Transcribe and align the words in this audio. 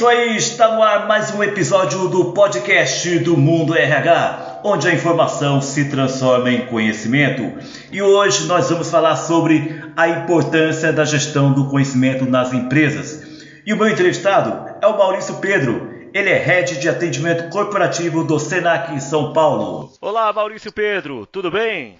isso 0.00 0.08
aí, 0.08 0.34
está 0.34 0.74
no 0.74 0.82
ar 0.82 1.06
mais 1.06 1.30
um 1.34 1.42
episódio 1.42 2.08
do 2.08 2.32
podcast 2.32 3.18
do 3.18 3.36
Mundo 3.36 3.76
RH, 3.76 4.62
onde 4.64 4.88
a 4.88 4.94
informação 4.94 5.60
se 5.60 5.90
transforma 5.90 6.50
em 6.50 6.64
conhecimento. 6.64 7.52
E 7.92 8.00
hoje 8.00 8.46
nós 8.46 8.70
vamos 8.70 8.90
falar 8.90 9.16
sobre 9.16 9.84
a 9.94 10.08
importância 10.08 10.90
da 10.90 11.04
gestão 11.04 11.52
do 11.52 11.68
conhecimento 11.68 12.24
nas 12.24 12.50
empresas. 12.50 13.44
E 13.66 13.74
o 13.74 13.76
meu 13.76 13.90
entrevistado 13.90 14.74
é 14.80 14.86
o 14.86 14.96
Maurício 14.96 15.34
Pedro. 15.34 15.90
Ele 16.14 16.30
é 16.30 16.38
head 16.38 16.80
de 16.80 16.88
atendimento 16.88 17.50
corporativo 17.50 18.24
do 18.24 18.38
Senac 18.38 18.94
em 18.94 19.00
São 19.00 19.34
Paulo. 19.34 19.92
Olá, 20.00 20.32
Maurício 20.32 20.72
Pedro, 20.72 21.26
tudo 21.26 21.50
bem? 21.50 21.98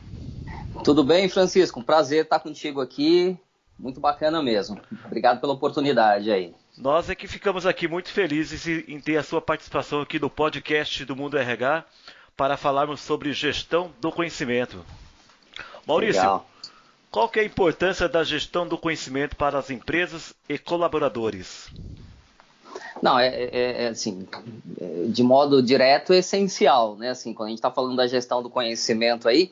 Tudo 0.82 1.05
bem, 1.05 1.28
Francisco? 1.28 1.78
Um 1.78 1.82
prazer 1.82 2.23
estar 2.23 2.41
contigo 2.41 2.80
aqui. 2.80 3.37
Muito 3.80 3.98
bacana 3.98 4.42
mesmo. 4.42 4.78
Obrigado 5.06 5.41
pela 5.41 5.55
oportunidade 5.55 6.30
aí. 6.30 6.55
Nós 6.77 7.09
é 7.09 7.14
que 7.14 7.27
ficamos 7.27 7.64
aqui 7.64 7.88
muito 7.88 8.10
felizes 8.10 8.66
em 8.66 9.00
ter 9.00 9.16
a 9.16 9.22
sua 9.22 9.41
participação 9.41 10.02
aqui 10.02 10.18
no 10.18 10.28
podcast 10.28 11.02
do 11.06 11.16
Mundo 11.16 11.38
RH 11.38 11.84
para 12.36 12.58
falarmos 12.58 13.00
sobre 13.00 13.32
gestão 13.32 13.91
do 13.98 14.12
conhecimento. 14.12 14.84
Maurício, 15.86 16.20
Legal. 16.20 16.46
qual 17.10 17.30
é 17.34 17.41
a 17.41 17.45
importância 17.45 18.06
da 18.06 18.22
gestão 18.22 18.69
do 18.69 18.77
conhecimento 18.77 19.34
para 19.34 19.58
as 19.58 19.70
empresas 19.70 20.34
e 20.47 20.58
colaboradores? 20.58 21.70
Não, 23.02 23.19
é, 23.19 23.28
é, 23.28 23.84
é 23.84 23.88
assim, 23.88 24.28
de 25.08 25.22
modo 25.22 25.62
direto, 25.62 26.12
é 26.12 26.19
essencial, 26.19 26.97
né? 26.97 27.10
Assim, 27.10 27.33
quando 27.33 27.47
a 27.47 27.50
gente 27.50 27.58
está 27.58 27.70
falando 27.70 27.97
da 27.97 28.06
gestão 28.06 28.42
do 28.42 28.50
conhecimento 28.50 29.27
aí, 29.27 29.50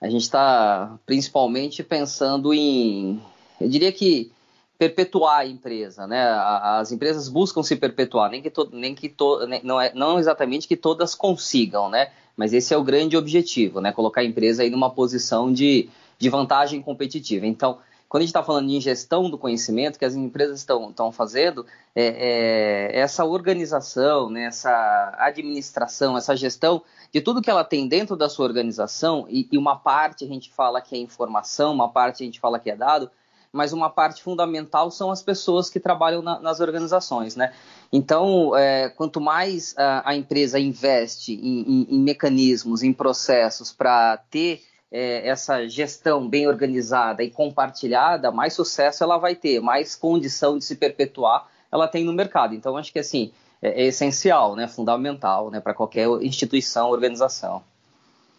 a 0.00 0.08
gente 0.08 0.22
está 0.22 0.98
principalmente 1.04 1.82
pensando 1.82 2.54
em, 2.54 3.20
eu 3.60 3.68
diria 3.68 3.92
que 3.92 4.30
perpetuar 4.78 5.38
a 5.38 5.46
empresa, 5.46 6.06
né? 6.06 6.22
As 6.22 6.92
empresas 6.92 7.28
buscam 7.28 7.62
se 7.62 7.76
perpetuar, 7.76 8.30
nem 8.30 8.42
que, 8.42 8.50
to, 8.50 8.68
nem 8.72 8.94
que 8.94 9.08
to, 9.08 9.40
não, 9.62 9.80
é, 9.80 9.92
não 9.94 10.18
exatamente 10.18 10.68
que 10.68 10.76
todas 10.76 11.14
consigam, 11.14 11.88
né? 11.88 12.10
Mas 12.36 12.52
esse 12.52 12.74
é 12.74 12.76
o 12.76 12.84
grande 12.84 13.16
objetivo, 13.16 13.80
né? 13.80 13.92
Colocar 13.92 14.20
a 14.20 14.24
empresa 14.24 14.62
aí 14.62 14.70
numa 14.70 14.90
posição 14.90 15.50
de, 15.50 15.88
de 16.18 16.28
vantagem 16.28 16.82
competitiva. 16.82 17.46
Então, 17.46 17.78
quando 18.08 18.20
a 18.20 18.24
gente 18.24 18.30
está 18.30 18.42
falando 18.42 18.68
de 18.68 18.78
gestão 18.78 19.28
do 19.28 19.38
conhecimento 19.38 19.98
que 19.98 20.04
as 20.04 20.14
empresas 20.14 20.60
estão 20.60 21.10
fazendo, 21.10 21.66
é, 21.94 22.92
é, 22.94 23.00
essa 23.00 23.24
organização, 23.24 24.30
né, 24.30 24.44
essa 24.44 25.14
administração, 25.18 26.16
essa 26.16 26.36
gestão 26.36 26.82
de 27.12 27.20
tudo 27.20 27.42
que 27.42 27.50
ela 27.50 27.64
tem 27.64 27.88
dentro 27.88 28.14
da 28.14 28.28
sua 28.28 28.44
organização, 28.44 29.26
e, 29.28 29.48
e 29.50 29.58
uma 29.58 29.76
parte 29.76 30.24
a 30.24 30.28
gente 30.28 30.52
fala 30.52 30.80
que 30.80 30.94
é 30.94 30.98
informação, 30.98 31.72
uma 31.72 31.88
parte 31.88 32.22
a 32.22 32.26
gente 32.26 32.38
fala 32.38 32.60
que 32.60 32.70
é 32.70 32.76
dado, 32.76 33.10
mas 33.56 33.72
uma 33.72 33.90
parte 33.90 34.22
fundamental 34.22 34.90
são 34.90 35.10
as 35.10 35.22
pessoas 35.22 35.70
que 35.70 35.80
trabalham 35.80 36.22
na, 36.22 36.38
nas 36.38 36.60
organizações, 36.60 37.34
né? 37.34 37.52
Então, 37.92 38.56
é, 38.56 38.88
quanto 38.90 39.20
mais 39.20 39.74
a, 39.76 40.10
a, 40.10 40.14
empresa 40.14 40.58
investe 40.58 41.32
em, 41.32 41.62
em, 41.62 41.86
em 41.96 42.00
mecanismos, 42.00 42.82
em 42.82 42.92
processos 42.92 43.72
para 43.72 44.18
ter 44.30 44.62
é, 44.92 45.28
essa 45.28 45.66
gestão 45.66 46.28
bem 46.28 46.46
organizada 46.46 47.22
e 47.22 47.30
compartilhada, 47.30 48.30
mais 48.30 48.52
sucesso 48.52 49.02
ela 49.02 49.18
vai 49.18 49.34
ter, 49.34 49.60
mais 49.60 49.94
condição 49.94 50.58
de 50.58 50.64
se 50.64 50.76
perpetuar 50.76 51.48
ela 51.70 51.88
tem 51.88 52.04
no 52.04 52.12
mercado. 52.12 52.54
Então, 52.54 52.76
acho 52.76 52.92
que 52.92 52.98
assim 52.98 53.32
é, 53.60 53.82
é 53.82 53.86
essencial, 53.86 54.54
né, 54.56 54.68
fundamental, 54.68 55.50
né, 55.50 55.60
para 55.60 55.74
qualquer 55.74 56.08
instituição, 56.22 56.90
organização. 56.90 57.62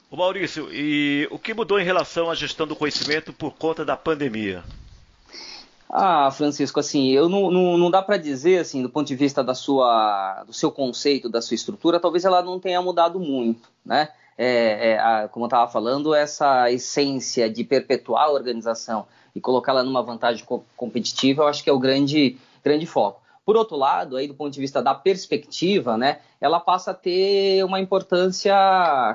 O 0.10 0.16
Maurício, 0.16 0.70
e 0.72 1.28
o 1.30 1.38
que 1.38 1.54
mudou 1.54 1.80
em 1.80 1.84
relação 1.84 2.30
à 2.30 2.36
gestão 2.36 2.66
do 2.66 2.76
conhecimento 2.76 3.34
por 3.34 3.54
conta 3.56 3.84
da 3.84 3.98
pandemia? 3.98 4.64
Ah, 5.90 6.30
Francisco, 6.32 6.80
assim, 6.80 7.10
eu 7.12 7.30
não, 7.30 7.50
não, 7.50 7.78
não 7.78 7.90
dá 7.90 8.02
para 8.02 8.18
dizer, 8.18 8.60
assim, 8.60 8.82
do 8.82 8.90
ponto 8.90 9.08
de 9.08 9.16
vista 9.16 9.44
da 9.44 9.56
sua, 9.56 10.44
do 10.46 10.52
seu 10.52 10.70
conceito, 10.70 11.30
da 11.30 11.42
sua 11.42 11.56
estrutura, 11.56 12.00
talvez 12.00 12.26
ela 12.26 12.42
não 12.42 12.60
tenha 12.60 12.82
mudado 12.82 13.20
muito, 13.20 13.70
né? 13.86 14.10
É, 14.38 14.92
é, 14.92 15.00
a, 15.00 15.28
como 15.30 15.46
eu 15.46 15.48
estava 15.48 15.72
falando, 15.72 16.14
essa 16.14 16.70
essência 16.72 17.50
de 17.50 17.64
perpetuar 17.64 18.26
a 18.26 18.32
organização 18.32 19.08
e 19.34 19.42
colocá-la 19.42 19.82
numa 19.82 20.04
vantagem 20.04 20.46
co 20.46 20.64
competitiva, 20.76 21.44
eu 21.44 21.48
acho 21.48 21.64
que 21.64 21.70
é 21.70 21.74
o 21.74 21.80
grande, 21.80 22.38
grande 22.64 22.86
foco. 22.86 23.22
Por 23.46 23.56
outro 23.56 23.78
lado, 23.78 24.18
aí 24.18 24.28
do 24.28 24.36
ponto 24.36 24.52
de 24.54 24.60
vista 24.60 24.82
da 24.84 24.94
perspectiva, 24.94 25.98
né, 25.98 26.20
ela 26.40 26.60
passa 26.60 26.92
a 26.92 26.94
ter 26.94 27.64
uma 27.64 27.80
importância 27.80 28.54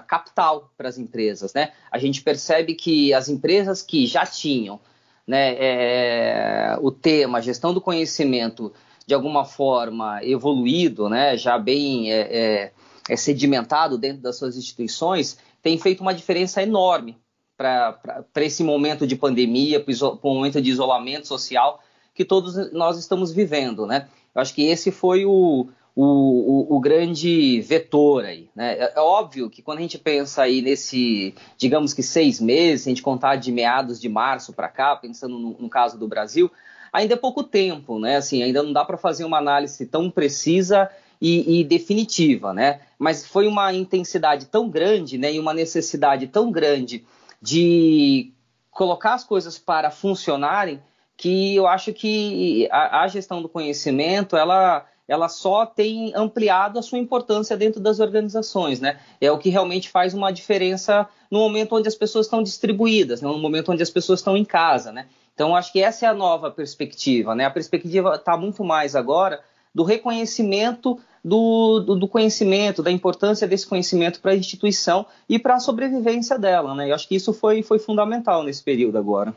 capital 0.08 0.70
para 0.76 0.88
as 0.88 0.96
empresas, 0.96 1.52
né? 1.52 1.72
A 1.90 1.98
gente 1.98 2.22
percebe 2.22 2.74
que 2.74 3.12
as 3.12 3.28
empresas 3.28 3.82
que 3.82 4.06
já 4.06 4.24
tinham 4.24 4.80
né, 5.26 5.54
é, 5.58 6.78
o 6.80 6.90
tema 6.90 7.40
gestão 7.40 7.72
do 7.72 7.80
conhecimento 7.80 8.72
de 9.06 9.14
alguma 9.14 9.44
forma 9.44 10.24
evoluído, 10.24 11.08
né, 11.08 11.36
já 11.36 11.58
bem 11.58 12.12
é, 12.12 12.20
é, 12.20 12.72
é 13.08 13.16
sedimentado 13.16 13.98
dentro 13.98 14.22
das 14.22 14.36
suas 14.36 14.56
instituições, 14.56 15.38
tem 15.62 15.78
feito 15.78 16.00
uma 16.00 16.14
diferença 16.14 16.62
enorme 16.62 17.16
para 17.56 18.20
esse 18.36 18.64
momento 18.64 19.06
de 19.06 19.14
pandemia, 19.14 19.78
para 19.78 19.94
o 20.22 20.34
momento 20.34 20.60
de 20.60 20.70
isolamento 20.70 21.28
social 21.28 21.80
que 22.14 22.24
todos 22.24 22.72
nós 22.72 22.98
estamos 22.98 23.32
vivendo. 23.32 23.86
Né? 23.86 24.08
Eu 24.34 24.42
acho 24.42 24.54
que 24.54 24.62
esse 24.62 24.90
foi 24.90 25.24
o, 25.24 25.68
o, 25.94 26.04
o, 26.04 26.76
o, 26.76 26.80
grande 26.80 27.60
vetor 27.60 28.24
aí. 28.24 28.48
Né? 28.54 28.74
É, 28.74 28.92
é, 28.96 29.00
óbvio 29.00 29.50
que 29.50 29.60
quando 29.60 29.78
a 29.78 29.82
gente 29.82 29.98
pensa 29.98 30.42
aí 30.42 30.62
nesse, 30.62 31.34
digamos 31.56 31.92
que 31.92 32.02
seis 32.02 32.40
meses, 32.40 32.82
se 32.82 32.88
a 32.88 32.90
gente 32.90 33.02
contar 33.02 33.36
de 33.36 33.52
meados 33.52 34.00
de 34.00 34.08
março 34.08 34.52
para 34.52 34.68
cá, 34.68 34.96
pensando 34.96 35.38
no, 35.38 35.56
no, 35.58 35.68
caso 35.68 35.98
do 35.98 36.08
Brasil, 36.08 36.50
ainda 36.92 37.14
é 37.14 37.16
pouco 37.16 37.42
tempo, 37.42 37.98
né? 37.98 38.16
Assim, 38.16 38.42
ainda 38.42 38.62
não 38.62 38.72
dá 38.72 38.84
para 38.84 38.96
fazer 38.96 39.24
uma 39.24 39.38
análise 39.38 39.84
tão 39.86 40.10
precisa 40.10 40.90
e, 41.20 41.60
e, 41.60 41.64
definitiva, 41.64 42.54
né? 42.54 42.80
Mas 42.98 43.26
foi 43.26 43.46
uma 43.46 43.72
intensidade 43.72 44.46
tão 44.46 44.70
grande, 44.70 45.18
né? 45.18 45.32
E 45.34 45.38
uma 45.38 45.52
necessidade 45.52 46.26
tão 46.26 46.50
grande 46.50 47.04
de 47.40 48.32
colocar 48.70 49.12
as 49.12 49.24
coisas 49.24 49.58
para 49.58 49.90
funcionarem 49.90 50.80
que 51.18 51.54
eu 51.54 51.66
acho 51.66 51.92
que 51.92 52.66
a, 52.72 53.02
a 53.02 53.08
gestão 53.08 53.42
do 53.42 53.48
conhecimento, 53.48 54.36
ela 54.36 54.86
ela 55.12 55.28
só 55.28 55.66
tem 55.66 56.10
ampliado 56.14 56.78
a 56.78 56.82
sua 56.82 56.98
importância 56.98 57.54
dentro 57.54 57.78
das 57.78 58.00
organizações, 58.00 58.80
né? 58.80 58.98
É 59.20 59.30
o 59.30 59.36
que 59.36 59.50
realmente 59.50 59.90
faz 59.90 60.14
uma 60.14 60.32
diferença 60.32 61.06
no 61.30 61.38
momento 61.38 61.76
onde 61.76 61.86
as 61.86 61.94
pessoas 61.94 62.24
estão 62.24 62.42
distribuídas, 62.42 63.20
né? 63.20 63.28
no 63.28 63.38
momento 63.38 63.70
onde 63.70 63.82
as 63.82 63.90
pessoas 63.90 64.20
estão 64.20 64.38
em 64.38 64.44
casa, 64.44 64.90
né? 64.90 65.06
Então, 65.34 65.54
acho 65.54 65.70
que 65.70 65.82
essa 65.82 66.06
é 66.06 66.08
a 66.08 66.14
nova 66.14 66.50
perspectiva, 66.50 67.34
né? 67.34 67.44
A 67.44 67.50
perspectiva 67.50 68.14
está 68.14 68.38
muito 68.38 68.64
mais 68.64 68.96
agora 68.96 69.40
do 69.74 69.82
reconhecimento 69.82 70.98
do, 71.22 71.80
do, 71.80 71.94
do, 71.94 72.08
conhecimento, 72.08 72.82
da 72.82 72.90
importância 72.90 73.46
desse 73.46 73.66
conhecimento 73.66 74.18
para 74.18 74.32
a 74.32 74.36
instituição 74.36 75.04
e 75.28 75.38
para 75.38 75.56
a 75.56 75.60
sobrevivência 75.60 76.38
dela, 76.38 76.74
né? 76.74 76.90
Eu 76.90 76.94
acho 76.94 77.06
que 77.06 77.14
isso 77.14 77.34
foi, 77.34 77.62
foi 77.62 77.78
fundamental 77.78 78.42
nesse 78.42 78.62
período 78.62 78.96
agora. 78.96 79.34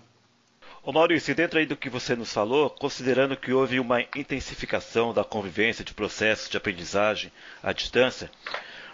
Ô 0.88 0.91
Maurício, 0.91 1.34
dentro 1.34 1.57
aí 1.57 1.66
do 1.66 1.75
que 1.75 1.90
você 1.90 2.16
nos 2.16 2.31
falou, 2.31 2.69
considerando 2.69 3.35
que 3.35 3.51
houve 3.51 3.79
uma 3.79 4.01
intensificação 4.01 5.12
da 5.12 5.23
convivência 5.23 5.84
de 5.84 5.96
processos 5.96 6.47
de 6.47 6.57
aprendizagem 6.57 7.31
à 7.63 7.73
distância, 7.73 8.29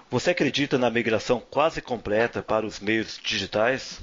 você 0.10 0.30
acredita 0.30 0.78
na 0.78 0.90
migração 0.90 1.44
quase 1.52 1.82
completa 1.82 2.42
para 2.42 2.66
os 2.66 2.80
meios 2.80 3.20
digitais? 3.22 4.00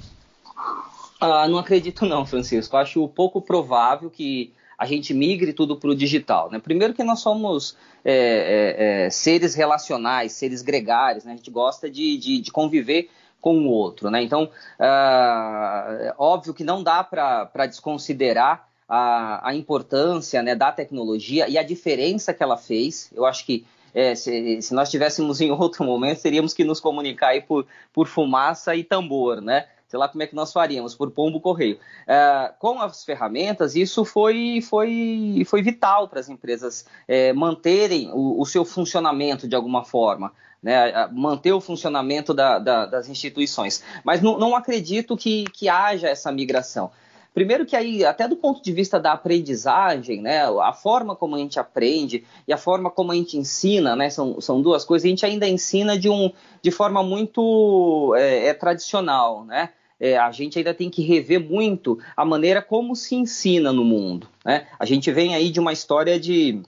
Ah, 1.19 1.47
não 1.47 1.57
acredito 1.57 2.05
não, 2.05 2.27
Francisco. 2.27 2.77
Acho 2.77 3.07
pouco 3.07 3.41
provável 3.41 4.11
que 4.11 4.53
a 4.77 4.85
gente 4.85 5.11
migre 5.11 5.51
tudo 5.51 5.75
para 5.75 5.89
o 5.89 5.95
digital. 5.95 6.51
Né? 6.51 6.59
Primeiro 6.59 6.93
que 6.93 7.03
nós 7.03 7.21
somos 7.21 7.75
é, 8.05 8.13
é, 8.13 9.05
é, 9.05 9.09
seres 9.09 9.55
relacionais, 9.55 10.33
seres 10.33 10.61
gregários, 10.61 11.25
né? 11.25 11.33
a 11.33 11.35
gente 11.35 11.49
gosta 11.49 11.89
de, 11.89 12.19
de, 12.19 12.39
de 12.39 12.51
conviver 12.51 13.09
com 13.41 13.57
o 13.59 13.69
outro. 13.69 14.09
Né? 14.09 14.23
Então, 14.23 14.43
uh, 14.43 16.13
óbvio 16.17 16.53
que 16.53 16.63
não 16.63 16.83
dá 16.83 17.03
para 17.03 17.65
desconsiderar 17.65 18.67
a, 18.87 19.49
a 19.49 19.55
importância 19.55 20.41
né, 20.41 20.55
da 20.55 20.71
tecnologia 20.71 21.47
e 21.47 21.57
a 21.57 21.63
diferença 21.63 22.33
que 22.33 22.41
ela 22.41 22.57
fez. 22.57 23.11
Eu 23.15 23.25
acho 23.25 23.45
que 23.45 23.65
é, 23.93 24.15
se, 24.15 24.61
se, 24.61 24.73
nós 24.73 24.87
estivéssemos 24.87 25.39
em 25.41 25.51
outro 25.51 25.83
momento, 25.83 26.21
teríamos 26.21 26.53
que 26.53 26.63
nos 26.63 26.79
comunicar 26.79 27.39
por, 27.43 27.65
por 27.93 28.07
fumaça 28.07 28.75
e 28.75 28.83
tambor, 28.83 29.41
né? 29.41 29.67
Sei 29.89 29.99
lá 29.99 30.07
como 30.07 30.23
é 30.23 30.27
que 30.27 30.35
nós 30.35 30.53
faríamos, 30.53 30.95
por 30.95 31.09
pombo 31.11 31.41
correio. 31.41 31.79
Uh, 32.03 32.53
com 32.59 32.79
as 32.79 33.03
ferramentas, 33.03 33.75
isso 33.75 34.05
foi, 34.05 34.61
foi, 34.61 35.43
foi 35.45 35.61
vital 35.61 36.07
para 36.07 36.19
as 36.19 36.29
empresas 36.29 36.85
é, 37.07 37.33
manterem 37.33 38.11
o, 38.13 38.39
o 38.39 38.45
seu 38.45 38.63
funcionamento 38.63 39.47
de 39.47 39.55
alguma 39.55 39.83
forma 39.83 40.31
né, 40.61 41.07
manter 41.11 41.53
o 41.53 41.61
funcionamento 41.61 42.33
da, 42.33 42.59
da, 42.59 42.85
das 42.85 43.09
instituições. 43.09 43.83
Mas 44.03 44.21
não, 44.21 44.37
não 44.37 44.55
acredito 44.55 45.15
que, 45.17 45.45
que 45.45 45.69
haja 45.69 46.07
essa 46.07 46.31
migração. 46.31 46.91
Primeiro 47.33 47.65
que 47.65 47.75
aí, 47.75 48.03
até 48.03 48.27
do 48.27 48.35
ponto 48.35 48.61
de 48.61 48.71
vista 48.71 48.99
da 48.99 49.13
aprendizagem, 49.13 50.21
né, 50.21 50.43
a 50.61 50.73
forma 50.73 51.15
como 51.15 51.35
a 51.35 51.39
gente 51.39 51.59
aprende 51.59 52.25
e 52.47 52.51
a 52.51 52.57
forma 52.57 52.89
como 52.89 53.11
a 53.11 53.15
gente 53.15 53.37
ensina, 53.37 53.95
né, 53.95 54.09
são, 54.09 54.41
são 54.41 54.61
duas 54.61 54.83
coisas, 54.83 55.05
a 55.05 55.09
gente 55.09 55.25
ainda 55.25 55.47
ensina 55.47 55.97
de, 55.97 56.09
um, 56.09 56.31
de 56.61 56.71
forma 56.71 57.03
muito 57.03 58.13
é, 58.17 58.47
é 58.47 58.53
tradicional, 58.53 59.45
né? 59.45 59.69
É, 59.99 60.17
a 60.17 60.31
gente 60.31 60.57
ainda 60.57 60.73
tem 60.73 60.89
que 60.89 61.01
rever 61.01 61.39
muito 61.39 61.99
a 62.15 62.23
maneira 62.23 62.61
como 62.61 62.95
se 62.95 63.15
ensina 63.15 63.73
no 63.73 63.83
mundo. 63.83 64.27
Né? 64.45 64.67
A 64.79 64.85
gente 64.85 65.11
vem 65.11 65.35
aí 65.35 65.49
de 65.49 65.59
uma 65.59 65.73
história 65.73 66.19
de 66.19 66.61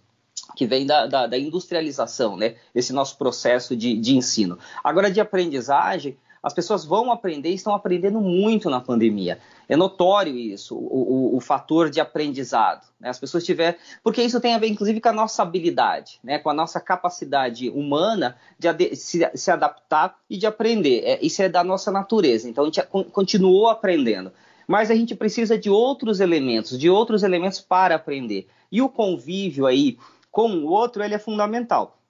que 0.55 0.65
vem 0.65 0.85
da, 0.85 1.05
da, 1.07 1.27
da, 1.27 1.37
industrialização, 1.37 2.35
né? 2.35 2.55
Esse 2.75 2.91
nosso 2.91 3.17
processo 3.17 3.75
de, 3.75 3.95
de 3.95 4.17
ensino. 4.17 4.59
Agora, 4.83 5.09
de 5.09 5.21
aprendizagem, 5.21 6.17
as 6.43 6.53
pessoas 6.53 6.83
vão 6.83 7.11
aprender 7.11 7.49
e 7.49 7.55
estão 7.55 7.75
aprendendo 7.75 8.19
muito 8.19 8.69
na 8.69 8.79
pandemia. 8.79 9.39
É 9.69 9.75
notório 9.75 10.35
isso, 10.35 10.75
o, 10.75 11.33
o, 11.33 11.37
o 11.37 11.39
fator 11.39 11.89
de 11.89 11.99
aprendizado. 11.99 12.87
Né? 12.99 13.09
As 13.09 13.19
pessoas 13.19 13.43
tiver, 13.43 13.77
porque 14.03 14.23
isso 14.23 14.41
tem 14.41 14.55
a 14.55 14.57
ver, 14.57 14.67
inclusive, 14.67 14.99
com 14.99 15.09
a 15.09 15.13
nossa 15.13 15.43
habilidade, 15.43 16.19
né? 16.23 16.39
com 16.39 16.49
a 16.49 16.53
nossa 16.53 16.79
capacidade 16.79 17.69
humana 17.69 18.35
de 18.57 18.95
se, 18.95 19.29
se 19.35 19.51
adaptar 19.51 20.17
e 20.29 20.37
de 20.37 20.47
aprender. 20.47 21.03
É, 21.05 21.19
isso 21.21 21.41
é 21.43 21.49
da 21.49 21.63
nossa 21.63 21.91
natureza. 21.91 22.49
Então, 22.49 22.63
a 22.63 22.67
gente 22.67 22.81
continuou 23.11 23.69
aprendendo. 23.69 24.31
Mas 24.67 24.89
a 24.89 24.95
gente 24.95 25.15
precisa 25.15 25.57
de 25.57 25.69
outros 25.69 26.19
elementos, 26.19 26.79
de 26.79 26.89
outros 26.89 27.23
elementos 27.23 27.59
para 27.59 27.95
aprender. 27.95 28.47
E 28.71 28.81
o 28.81 28.89
convívio 28.89 29.65
aí 29.65 29.97
com 30.31 30.49
o 30.49 30.65
outro, 30.65 31.03
ele 31.03 31.13
é 31.13 31.19
fundamental. 31.19 32.00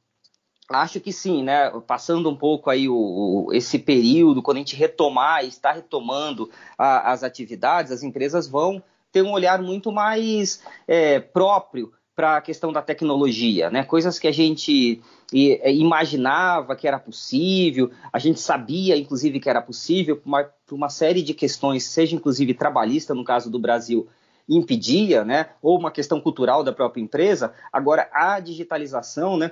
Acho 0.79 0.99
que 0.99 1.11
sim, 1.11 1.43
né? 1.43 1.69
Passando 1.85 2.29
um 2.29 2.35
pouco 2.35 2.69
aí 2.69 2.87
o, 2.87 2.95
o, 2.95 3.53
esse 3.53 3.79
período, 3.79 4.41
quando 4.41 4.57
a 4.57 4.59
gente 4.59 4.75
retomar 4.75 5.43
está 5.45 5.71
retomando 5.71 6.49
a, 6.77 7.11
as 7.11 7.23
atividades, 7.23 7.91
as 7.91 8.03
empresas 8.03 8.47
vão 8.47 8.81
ter 9.11 9.21
um 9.21 9.31
olhar 9.31 9.61
muito 9.61 9.91
mais 9.91 10.63
é, 10.87 11.19
próprio 11.19 11.91
para 12.15 12.37
a 12.37 12.41
questão 12.41 12.71
da 12.71 12.81
tecnologia, 12.81 13.69
né? 13.69 13.83
Coisas 13.83 14.19
que 14.19 14.27
a 14.27 14.31
gente 14.31 15.01
é, 15.33 15.73
imaginava 15.73 16.75
que 16.75 16.87
era 16.87 16.99
possível, 16.99 17.89
a 18.11 18.19
gente 18.19 18.39
sabia, 18.39 18.97
inclusive, 18.97 19.39
que 19.39 19.49
era 19.49 19.61
possível, 19.61 20.17
por 20.17 20.27
uma, 20.27 20.43
por 20.43 20.75
uma 20.75 20.89
série 20.89 21.21
de 21.21 21.33
questões, 21.33 21.83
seja 21.83 22.15
inclusive 22.15 22.53
trabalhista, 22.53 23.15
no 23.15 23.23
caso 23.23 23.49
do 23.49 23.57
Brasil, 23.57 24.07
impedia, 24.47 25.23
né? 25.23 25.49
Ou 25.61 25.79
uma 25.79 25.91
questão 25.91 26.19
cultural 26.19 26.63
da 26.63 26.73
própria 26.73 27.01
empresa. 27.01 27.53
Agora, 27.71 28.09
a 28.11 28.39
digitalização, 28.39 29.37
né? 29.37 29.51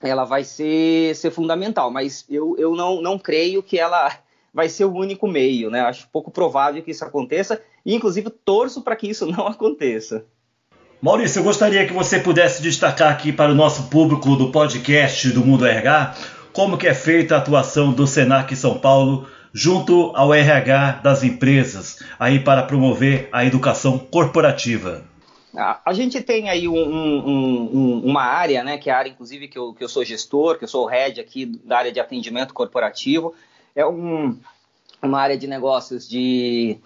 Ela 0.00 0.24
vai 0.24 0.44
ser, 0.44 1.14
ser 1.16 1.30
fundamental, 1.30 1.90
mas 1.90 2.24
eu, 2.28 2.54
eu 2.58 2.74
não, 2.74 3.00
não 3.00 3.18
creio 3.18 3.62
que 3.62 3.78
ela 3.78 4.12
vai 4.52 4.68
ser 4.68 4.84
o 4.84 4.94
único 4.94 5.26
meio, 5.26 5.70
né? 5.70 5.80
Acho 5.80 6.08
pouco 6.12 6.30
provável 6.30 6.82
que 6.82 6.90
isso 6.90 7.04
aconteça 7.04 7.60
e, 7.84 7.94
inclusive, 7.94 8.30
torço 8.30 8.82
para 8.82 8.96
que 8.96 9.08
isso 9.08 9.26
não 9.26 9.46
aconteça. 9.46 10.24
Maurício, 11.00 11.40
eu 11.40 11.44
gostaria 11.44 11.86
que 11.86 11.92
você 11.92 12.18
pudesse 12.18 12.62
destacar 12.62 13.12
aqui 13.12 13.32
para 13.32 13.52
o 13.52 13.54
nosso 13.54 13.84
público 13.90 14.34
do 14.34 14.50
podcast 14.50 15.30
do 15.30 15.44
Mundo 15.44 15.66
RH 15.66 16.14
como 16.52 16.78
que 16.78 16.86
é 16.86 16.94
feita 16.94 17.34
a 17.34 17.38
atuação 17.38 17.92
do 17.92 18.06
Senac 18.06 18.56
São 18.56 18.78
Paulo 18.78 19.28
junto 19.52 20.10
ao 20.16 20.32
RH 20.32 21.00
das 21.02 21.22
empresas 21.22 22.02
aí 22.18 22.40
para 22.40 22.62
promover 22.62 23.28
a 23.30 23.44
educação 23.44 23.98
corporativa. 23.98 25.04
A, 25.56 25.92
gente 25.94 26.20
tem 26.20 26.50
aí 26.50 26.68
um, 26.68 26.76
um, 26.76 27.76
um, 27.76 28.00
uma 28.04 28.22
área, 28.22 28.62
né, 28.62 28.76
que 28.76 28.90
é 28.90 28.92
a 28.92 28.98
área, 28.98 29.10
inclusive, 29.10 29.48
que 29.48 29.58
eu, 29.58 29.72
que 29.72 29.82
eu 29.82 29.88
sou 29.88 30.04
gestor, 30.04 30.58
que 30.58 30.64
eu 30.64 30.68
sou 30.68 30.84
o 30.84 30.88
head 30.88 31.18
aqui 31.18 31.46
da 31.46 31.78
área 31.78 31.90
de 31.90 31.98
atendimento 31.98 32.52
corporativo. 32.52 33.34
É 33.74 33.84
uma 33.86 35.18
área 35.18 35.36
de 35.36 35.46
negócios 35.46 36.06
de, 36.06 36.78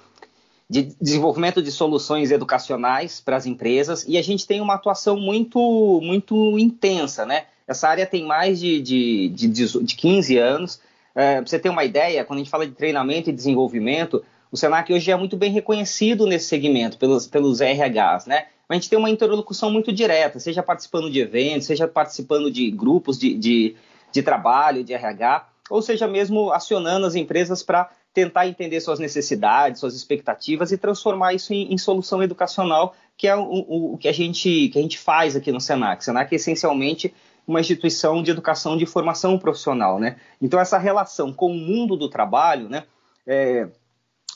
de 0.68 0.94
desenvolvimento 1.00 1.60
de 1.60 1.72
soluções 1.72 2.30
educacionais 2.30 3.20
para 3.20 3.36
as 3.36 3.44
empresas 3.44 4.04
e 4.06 4.16
a 4.16 4.22
gente 4.22 4.46
tem 4.46 4.60
uma 4.60 4.74
atuação 4.74 5.18
muito, 5.18 6.00
muito 6.00 6.58
intensa, 6.58 7.26
né? 7.26 7.46
Essa 7.66 7.88
área 7.88 8.06
tem 8.06 8.24
mais 8.24 8.60
de, 8.60 8.80
de, 8.80 9.28
de, 9.28 9.48
de 9.48 9.94
15 9.96 10.38
anos. 10.38 10.80
É, 11.14 11.36
para 11.36 11.46
você 11.46 11.58
ter 11.58 11.68
uma 11.68 11.84
ideia, 11.84 12.24
quando 12.24 12.38
a 12.38 12.42
gente 12.42 12.50
fala 12.50 12.66
de 12.66 12.72
treinamento 12.72 13.30
e 13.30 13.32
desenvolvimento, 13.32 14.24
o 14.50 14.56
Senac 14.56 14.92
hoje 14.92 15.10
é 15.10 15.16
muito 15.16 15.36
bem 15.36 15.52
reconhecido 15.52 16.26
nesse 16.26 16.46
segmento 16.46 16.98
pelos, 16.98 17.26
pelos 17.26 17.60
RHs, 17.60 18.26
né? 18.26 18.46
A 18.70 18.74
gente 18.74 18.88
tem 18.88 18.98
uma 18.98 19.10
interlocução 19.10 19.70
muito 19.70 19.92
direta, 19.92 20.38
seja 20.38 20.62
participando 20.62 21.10
de 21.10 21.20
eventos, 21.20 21.66
seja 21.66 21.88
participando 21.88 22.50
de 22.50 22.70
grupos 22.70 23.18
de, 23.18 23.34
de, 23.34 23.76
de 24.12 24.22
trabalho, 24.22 24.84
de 24.84 24.92
RH, 24.92 25.48
ou 25.68 25.82
seja 25.82 26.06
mesmo 26.06 26.52
acionando 26.52 27.06
as 27.06 27.14
empresas 27.14 27.62
para 27.62 27.90
tentar 28.14 28.46
entender 28.46 28.80
suas 28.80 28.98
necessidades, 28.98 29.80
suas 29.80 29.94
expectativas 29.94 30.72
e 30.72 30.78
transformar 30.78 31.32
isso 31.32 31.52
em, 31.52 31.72
em 31.72 31.78
solução 31.78 32.22
educacional, 32.22 32.94
que 33.16 33.26
é 33.26 33.36
o, 33.36 33.42
o, 33.42 33.94
o, 33.94 33.98
que, 33.98 34.08
a 34.08 34.12
gente, 34.12 34.68
que 34.68 34.78
a 34.78 34.82
gente 34.82 34.98
faz 34.98 35.36
aqui 35.36 35.52
no 35.52 35.60
Senac. 35.60 36.04
Senac 36.04 36.32
é 36.32 36.36
essencialmente 36.36 37.12
uma 37.46 37.60
instituição 37.60 38.22
de 38.22 38.30
educação 38.30 38.76
de 38.76 38.86
formação 38.86 39.38
profissional, 39.38 39.98
né? 39.98 40.16
Então 40.40 40.60
essa 40.60 40.78
relação 40.78 41.32
com 41.32 41.50
o 41.50 41.54
mundo 41.54 41.96
do 41.96 42.08
trabalho, 42.08 42.68
né? 42.68 42.84
É, 43.26 43.68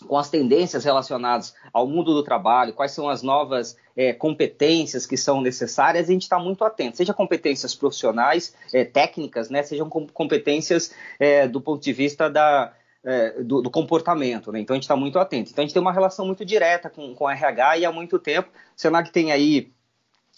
com 0.06 0.18
as 0.18 0.28
tendências 0.28 0.84
relacionadas 0.84 1.54
ao 1.72 1.86
mundo 1.86 2.12
do 2.12 2.22
trabalho, 2.22 2.72
quais 2.72 2.92
são 2.92 3.08
as 3.08 3.22
novas 3.22 3.76
é, 3.96 4.12
competências 4.12 5.06
que 5.06 5.16
são 5.16 5.40
necessárias, 5.40 6.08
a 6.08 6.12
gente 6.12 6.22
está 6.22 6.38
muito 6.38 6.64
atento, 6.64 6.96
seja 6.96 7.14
competências 7.14 7.74
profissionais, 7.74 8.54
é, 8.72 8.84
técnicas, 8.84 9.48
né, 9.50 9.62
sejam 9.62 9.88
competências 9.88 10.92
é, 11.18 11.46
do 11.46 11.60
ponto 11.60 11.82
de 11.82 11.92
vista 11.92 12.28
da, 12.28 12.72
é, 13.04 13.42
do, 13.42 13.62
do, 13.62 13.70
comportamento. 13.70 14.50
Né? 14.50 14.60
Então 14.60 14.74
a 14.74 14.76
gente 14.76 14.84
está 14.84 14.96
muito 14.96 15.18
atento. 15.18 15.50
Então 15.50 15.62
a 15.62 15.66
gente 15.66 15.74
tem 15.74 15.82
uma 15.82 15.92
relação 15.92 16.26
muito 16.26 16.44
direta 16.44 16.90
com, 16.90 17.14
com 17.14 17.26
a 17.26 17.32
RH 17.32 17.78
e 17.78 17.84
há 17.84 17.92
muito 17.92 18.18
tempo. 18.18 18.48
O 18.48 18.80
Senac 18.80 19.10
tem 19.10 19.30
aí 19.30 19.70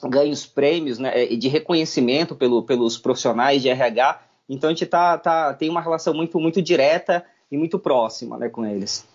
ganhos 0.05 0.45
prêmios 0.45 0.99
né, 0.99 1.27
de 1.27 1.49
reconhecimento 1.49 2.35
pelo, 2.37 2.63
pelos 2.63 2.99
profissionais 2.99 3.63
de 3.63 3.69
RH. 3.69 4.21
Então 4.49 4.69
a 4.69 4.73
gente 4.73 4.85
tá, 4.85 5.17
tá, 5.17 5.55
tem 5.55 5.71
uma 5.71 5.81
relação 5.81 6.13
muito, 6.13 6.39
muito 6.39 6.61
direta 6.61 7.25
e 7.51 7.57
muito 7.57 7.79
próxima 7.79 8.37
né, 8.37 8.49
com 8.49 8.67
eles. 8.67 9.07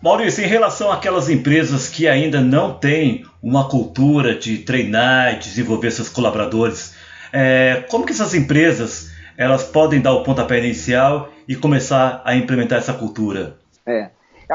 Maurício, 0.00 0.44
em 0.44 0.46
relação 0.46 0.92
àquelas 0.92 1.28
empresas 1.28 1.88
que 1.88 2.06
ainda 2.06 2.40
não 2.40 2.78
têm 2.78 3.26
uma 3.42 3.68
cultura 3.68 4.38
de 4.38 4.58
treinar 4.58 5.34
e 5.34 5.38
desenvolver 5.38 5.90
seus 5.90 6.08
colaboradores, 6.08 6.94
é, 7.32 7.84
como 7.90 8.06
que 8.06 8.12
essas 8.12 8.32
empresas 8.32 9.10
elas 9.36 9.64
podem 9.64 10.00
dar 10.00 10.12
o 10.12 10.22
pontapé 10.22 10.58
inicial 10.58 11.32
e 11.46 11.56
começar 11.56 12.22
a 12.24 12.34
implementar 12.36 12.78
essa 12.78 12.92
cultura? 12.92 13.56
É, 13.86 14.10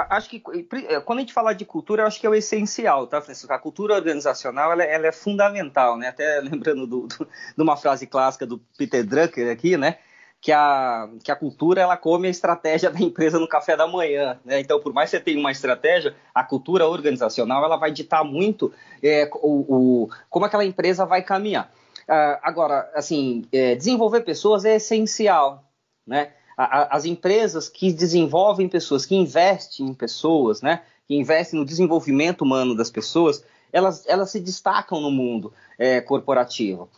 acho 0.09 0.29
que 0.29 0.41
é, 0.87 0.99
quando 1.01 1.19
a 1.19 1.21
gente 1.21 1.33
fala 1.33 1.53
de 1.53 1.65
cultura, 1.65 2.03
eu 2.03 2.07
acho 2.07 2.19
que 2.19 2.25
é 2.25 2.29
o 2.29 2.35
essencial, 2.35 3.05
tá, 3.07 3.21
Francisco? 3.21 3.51
A 3.51 3.59
cultura 3.59 3.95
organizacional 3.95 4.71
ela, 4.71 4.83
ela 4.83 5.07
é 5.07 5.11
fundamental, 5.11 5.97
né? 5.97 6.07
Até 6.07 6.39
lembrando 6.41 6.87
do, 6.87 7.07
do, 7.07 7.27
de 7.57 7.61
uma 7.61 7.75
frase 7.75 8.07
clássica 8.07 8.45
do 8.45 8.59
Peter 8.77 9.05
Drucker 9.05 9.51
aqui, 9.51 9.77
né? 9.77 9.97
Que 10.43 10.51
a, 10.51 11.09
que 11.23 11.31
a 11.31 11.37
cultura 11.37 11.79
ela 11.79 11.95
come 11.95 12.27
a 12.27 12.29
estratégia 12.29 12.91
da 12.91 12.99
empresa 12.99 13.39
no 13.39 13.47
café 13.47 13.77
da 13.77 13.87
manhã. 13.87 14.37
Né? 14.43 14.59
Então, 14.59 14.77
por 14.77 14.91
mais 14.91 15.09
que 15.09 15.15
você 15.15 15.23
tenha 15.23 15.39
uma 15.39 15.51
estratégia, 15.51 16.13
a 16.35 16.43
cultura 16.43 16.85
organizacional 16.85 17.63
ela 17.63 17.77
vai 17.77 17.93
ditar 17.93 18.25
muito 18.25 18.73
é, 19.01 19.29
o, 19.35 20.03
o, 20.03 20.09
como 20.29 20.45
aquela 20.45 20.65
empresa 20.65 21.05
vai 21.05 21.23
caminhar. 21.23 21.71
Uh, 22.03 22.37
agora, 22.43 22.91
assim, 22.93 23.45
é, 23.53 23.75
desenvolver 23.75 24.19
pessoas 24.25 24.65
é 24.65 24.75
essencial. 24.75 25.63
Né? 26.05 26.33
A, 26.57 26.63
a, 26.63 26.97
as 26.97 27.05
empresas 27.05 27.69
que 27.69 27.93
desenvolvem 27.93 28.67
pessoas, 28.67 29.05
que 29.05 29.15
investem 29.15 29.85
em 29.85 29.93
pessoas, 29.93 30.61
né? 30.61 30.81
que 31.07 31.15
investem 31.15 31.57
no 31.57 31.65
desenvolvimento 31.65 32.41
humano 32.41 32.75
das 32.75 32.91
pessoas, 32.91 33.45
elas, 33.71 34.05
elas 34.07 34.29
se 34.29 34.41
destacam 34.41 34.99
no 34.99 35.09
mundo 35.09 35.53
é, 35.79 36.01
corporativo. 36.01 36.89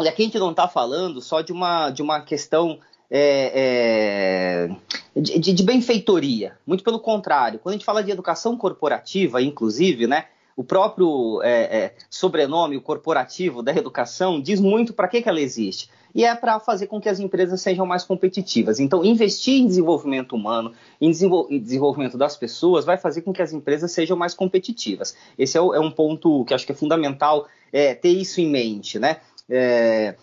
E 0.00 0.08
aqui 0.08 0.22
a 0.22 0.24
gente 0.24 0.38
não 0.38 0.50
está 0.50 0.66
falando 0.66 1.20
só 1.20 1.40
de 1.40 1.52
uma, 1.52 1.90
de 1.90 2.02
uma 2.02 2.20
questão 2.20 2.78
é, 3.10 4.70
é, 5.14 5.20
de, 5.20 5.52
de, 5.52 5.62
benfeitoria. 5.62 6.56
Muito 6.66 6.82
pelo 6.82 6.98
contrário. 6.98 7.58
Quando 7.58 7.74
a 7.74 7.76
gente 7.76 7.84
fala 7.84 8.02
de 8.02 8.10
educação 8.10 8.56
corporativa, 8.56 9.42
inclusive, 9.42 10.06
né, 10.06 10.26
o 10.56 10.64
próprio 10.64 11.40
é, 11.42 11.76
é 11.76 11.94
sobrenome, 12.08 12.80
corporativo 12.80 13.62
da 13.62 13.72
educação, 13.72 14.40
diz 14.40 14.60
muito 14.60 14.94
para 14.94 15.08
que, 15.08 15.20
que 15.20 15.28
ela 15.28 15.40
existe. 15.40 15.90
E 16.14 16.24
é 16.24 16.34
para 16.34 16.60
fazer 16.60 16.86
com 16.86 17.00
que 17.00 17.08
as 17.08 17.20
empresas 17.20 17.60
sejam 17.60 17.86
mais 17.86 18.04
competitivas. 18.04 18.78
Então, 18.78 19.04
investir 19.04 19.60
em 19.60 19.66
desenvolvimento 19.66 20.36
humano, 20.36 20.72
em, 21.00 21.10
desenvol 21.10 21.48
desenvolvimento 21.48 22.18
das 22.18 22.36
pessoas, 22.36 22.84
vai 22.84 22.98
fazer 22.98 23.22
com 23.22 23.32
que 23.32 23.40
as 23.40 23.52
empresas 23.52 23.92
sejam 23.92 24.16
mais 24.16 24.34
competitivas. 24.34 25.16
Esse 25.38 25.56
é, 25.56 25.60
o, 25.60 25.74
é 25.74 25.80
um 25.80 25.90
ponto 25.90 26.44
que 26.44 26.52
acho 26.52 26.66
que 26.66 26.72
é 26.72 26.74
fundamental 26.74 27.46
é, 27.72 27.94
ter 27.94 28.10
isso 28.10 28.40
em 28.40 28.48
mente, 28.48 28.98
né? 28.98 29.18
É, 29.48 30.16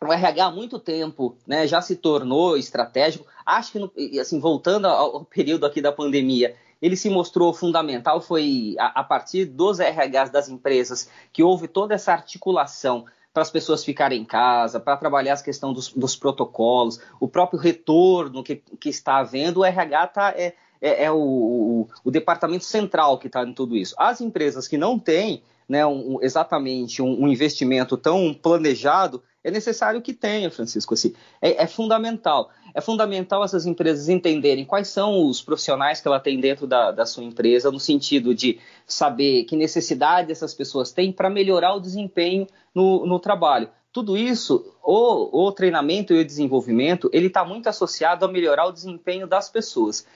o 0.00 0.12
RH 0.12 0.44
há 0.44 0.50
muito 0.50 0.78
tempo 0.78 1.36
né, 1.46 1.66
já 1.66 1.80
se 1.80 1.96
tornou 1.96 2.56
estratégico. 2.56 3.26
Acho 3.44 3.72
que, 3.72 3.78
no, 3.78 3.92
assim, 4.20 4.38
voltando 4.38 4.86
ao 4.86 5.24
período 5.24 5.66
aqui 5.66 5.80
da 5.80 5.92
pandemia, 5.92 6.54
ele 6.80 6.96
se 6.96 7.08
mostrou 7.08 7.52
fundamental. 7.54 8.20
Foi 8.20 8.74
a, 8.78 9.00
a 9.00 9.04
partir 9.04 9.46
dos 9.46 9.78
RHs 9.78 10.30
das 10.30 10.48
empresas 10.48 11.08
que 11.32 11.42
houve 11.42 11.66
toda 11.68 11.94
essa 11.94 12.12
articulação 12.12 13.06
para 13.32 13.42
as 13.42 13.50
pessoas 13.50 13.84
ficarem 13.84 14.22
em 14.22 14.24
casa, 14.24 14.80
para 14.80 14.96
trabalhar 14.96 15.34
a 15.34 15.42
questão 15.42 15.70
dos, 15.70 15.92
dos, 15.92 16.16
protocolos, 16.16 17.00
o 17.20 17.28
próprio 17.28 17.60
retorno 17.60 18.42
que, 18.42 18.56
que 18.56 18.88
está 18.88 19.18
havendo. 19.18 19.60
O 19.60 19.64
RH 19.64 20.06
tá, 20.06 20.30
é, 20.30 20.54
é, 20.80 21.04
é 21.04 21.12
o, 21.12 21.18
o, 21.18 21.88
o 22.02 22.10
departamento 22.10 22.64
central 22.64 23.18
que 23.18 23.26
está 23.26 23.44
em 23.44 23.52
tudo 23.52 23.76
isso. 23.76 23.94
As 23.98 24.22
empresas 24.22 24.66
que 24.66 24.78
não 24.78 24.98
têm 24.98 25.42
né, 25.68 25.84
um, 25.84 26.18
exatamente 26.22 27.02
um, 27.02 27.24
um, 27.24 27.28
investimento 27.28 27.96
tão 27.96 28.32
planejado, 28.32 29.22
é 29.42 29.50
necessário 29.50 30.02
que 30.02 30.12
tenha, 30.12 30.50
Francisco. 30.50 30.94
Assim, 30.94 31.14
é, 31.40 31.62
é, 31.62 31.66
fundamental. 31.66 32.50
É 32.74 32.80
fundamental 32.80 33.44
essas 33.44 33.66
empresas 33.66 34.08
entenderem 34.08 34.64
quais 34.64 34.88
são 34.88 35.26
os 35.26 35.40
profissionais 35.40 36.00
que 36.00 36.08
ela 36.08 36.20
tem 36.20 36.40
dentro 36.40 36.66
da, 36.66 36.90
da 36.90 37.06
sua 37.06 37.24
empresa, 37.24 37.70
no 37.70 37.80
sentido 37.80 38.34
de 38.34 38.58
saber 38.86 39.44
que 39.44 39.56
necessidade 39.56 40.32
essas 40.32 40.52
pessoas 40.52 40.92
têm 40.92 41.12
para 41.12 41.30
melhorar 41.30 41.74
o 41.74 41.80
desempenho 41.80 42.46
no, 42.74 43.06
no 43.06 43.18
trabalho. 43.18 43.68
Tudo 43.92 44.16
isso, 44.16 44.74
o, 44.84 45.46
o 45.46 45.52
treinamento 45.52 46.12
e 46.12 46.20
o 46.20 46.24
desenvolvimento, 46.24 47.08
ele 47.12 47.28
está 47.28 47.44
muito 47.44 47.66
associado 47.68 48.24
a 48.24 48.28
melhorar 48.28 48.66
o 48.66 48.72
desempenho 48.72 49.26
das 49.26 49.48
pessoas. 49.48 50.06